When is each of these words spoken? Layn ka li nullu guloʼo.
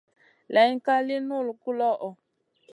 Layn 0.53 0.75
ka 0.85 0.95
li 1.07 1.15
nullu 1.27 1.53
guloʼo. 1.63 2.09